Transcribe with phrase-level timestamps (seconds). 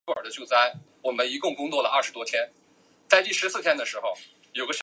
[0.01, 0.01] 避风塘是中华餐饮名店也是上海市著
[3.77, 4.73] 名商标。